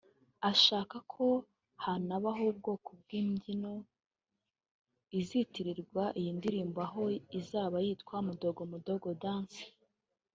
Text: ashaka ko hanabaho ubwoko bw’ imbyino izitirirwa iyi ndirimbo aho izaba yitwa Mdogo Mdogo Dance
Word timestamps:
ashaka 0.51 0.95
ko 1.13 1.25
hanabaho 1.83 2.43
ubwoko 2.51 2.89
bw’ 3.01 3.09
imbyino 3.19 3.73
izitirirwa 5.19 6.03
iyi 6.19 6.31
ndirimbo 6.37 6.79
aho 6.87 7.03
izaba 7.39 7.77
yitwa 7.85 8.17
Mdogo 8.29 8.61
Mdogo 8.73 9.07
Dance 9.23 9.63